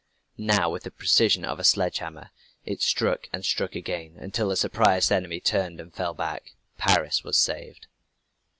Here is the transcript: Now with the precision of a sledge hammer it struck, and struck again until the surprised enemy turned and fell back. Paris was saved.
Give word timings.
Now 0.39 0.71
with 0.71 0.81
the 0.81 0.89
precision 0.89 1.45
of 1.45 1.59
a 1.59 1.63
sledge 1.63 1.99
hammer 1.99 2.31
it 2.65 2.81
struck, 2.81 3.29
and 3.31 3.45
struck 3.45 3.75
again 3.75 4.15
until 4.17 4.49
the 4.49 4.55
surprised 4.55 5.11
enemy 5.11 5.39
turned 5.39 5.79
and 5.79 5.93
fell 5.93 6.15
back. 6.15 6.55
Paris 6.79 7.23
was 7.23 7.37
saved. 7.37 7.85